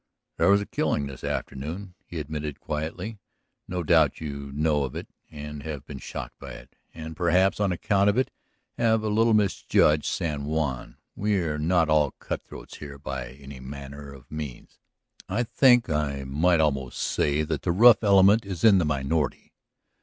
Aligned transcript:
"There 0.37 0.49
was 0.49 0.61
a 0.61 0.65
killing 0.65 1.05
this 1.05 1.23
afternoon," 1.23 1.93
he 2.07 2.17
admitted 2.19 2.59
quietly. 2.59 3.19
"No 3.67 3.83
doubt 3.83 4.19
you 4.19 4.51
know 4.51 4.83
of 4.83 4.95
it 4.95 5.07
and 5.29 5.61
have 5.61 5.85
been 5.85 5.99
shocked 5.99 6.39
by 6.39 6.53
it, 6.53 6.75
and 6.91 7.15
perhaps 7.15 7.59
on 7.59 7.71
account 7.71 8.09
of 8.09 8.17
it 8.17 8.31
have 8.79 9.03
a 9.03 9.09
little 9.09 9.35
misjudged 9.35 10.05
San 10.05 10.45
Juan. 10.45 10.97
We 11.15 11.37
are 11.43 11.59
not 11.59 11.87
all 11.87 12.15
cutthroats 12.17 12.77
here, 12.77 12.97
by 12.97 13.27
any 13.27 13.59
manner 13.59 14.11
of 14.11 14.31
means; 14.31 14.79
I 15.29 15.43
think 15.43 15.87
I 15.87 16.23
might 16.23 16.59
almost 16.61 16.97
say 16.99 17.43
that 17.43 17.61
the 17.61 17.71
rough 17.71 18.03
element 18.03 18.43
is 18.43 18.63
in 18.63 18.79
the 18.79 18.85
minority. 18.85 19.53